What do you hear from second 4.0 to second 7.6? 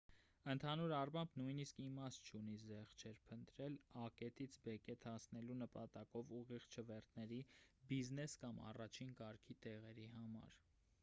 ա կետից բ կետ հասնելու նպատակով ուղիղ չվերթների